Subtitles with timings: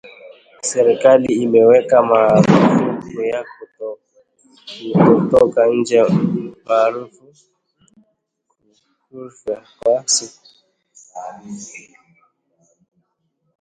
[0.71, 5.99] Serikali imeweka marufuku ya kutotoka nje
[6.65, 7.13] maaruf
[9.07, 10.41] Curfew kwa siku